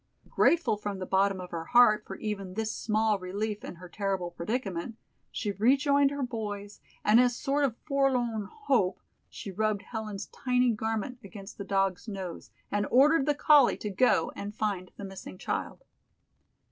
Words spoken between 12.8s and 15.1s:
ordered the collie to go and find the